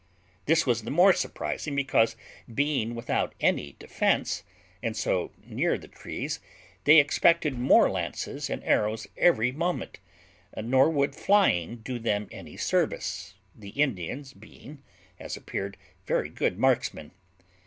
This 0.47 0.65
was 0.65 0.81
the 0.81 0.89
more 0.89 1.13
surprising, 1.13 1.75
because, 1.75 2.15
being 2.51 2.95
without 2.95 3.35
any 3.39 3.73
defence, 3.77 4.43
and 4.81 4.97
so 4.97 5.29
near 5.45 5.77
the 5.77 5.87
trees, 5.87 6.39
they 6.85 6.97
expected 6.99 7.53
more 7.59 7.87
lances 7.87 8.49
and 8.49 8.63
arrows 8.63 9.05
every 9.15 9.51
moment; 9.51 9.99
nor 10.57 10.89
would 10.89 11.13
flying 11.13 11.81
do 11.83 11.99
them 11.99 12.27
any 12.31 12.57
service, 12.57 13.35
the 13.53 13.69
Indians 13.69 14.33
being, 14.33 14.81
as 15.19 15.37
appeared, 15.37 15.77
very 16.07 16.29
good 16.29 16.57
marksmen. 16.57 17.11